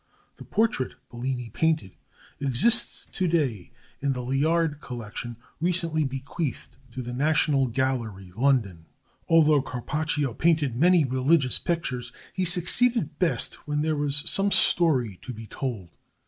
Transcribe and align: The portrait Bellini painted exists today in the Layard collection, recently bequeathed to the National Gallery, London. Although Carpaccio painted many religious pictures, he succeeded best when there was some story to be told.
The 0.37 0.45
portrait 0.45 0.95
Bellini 1.11 1.51
painted 1.51 1.95
exists 2.39 3.07
today 3.11 3.71
in 4.01 4.13
the 4.13 4.23
Layard 4.23 4.81
collection, 4.81 5.37
recently 5.59 6.03
bequeathed 6.05 6.75
to 6.93 7.03
the 7.03 7.13
National 7.13 7.67
Gallery, 7.67 8.31
London. 8.35 8.87
Although 9.29 9.61
Carpaccio 9.61 10.33
painted 10.33 10.75
many 10.75 11.05
religious 11.05 11.59
pictures, 11.59 12.11
he 12.33 12.45
succeeded 12.45 13.19
best 13.19 13.67
when 13.67 13.83
there 13.83 13.95
was 13.95 14.23
some 14.27 14.49
story 14.49 15.19
to 15.21 15.33
be 15.33 15.45
told. 15.45 15.91